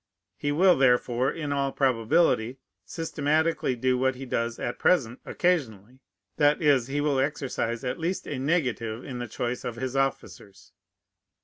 He 0.35 0.51
will 0.51 0.75
therefore, 0.79 1.31
in 1.31 1.53
all 1.53 1.71
probability, 1.71 2.57
systematically 2.85 3.75
do 3.75 3.99
what 3.99 4.15
he 4.15 4.25
does 4.25 4.57
at 4.57 4.79
present 4.79 5.19
occasionally: 5.27 5.99
that 6.37 6.59
is, 6.59 6.87
he 6.87 6.99
will 7.01 7.19
exercise 7.19 7.83
at 7.83 7.99
least 7.99 8.25
a 8.27 8.39
negative 8.39 9.05
in 9.05 9.19
the 9.19 9.27
choice 9.27 9.63
of 9.63 9.75
his 9.75 9.95
officers. 9.95 10.71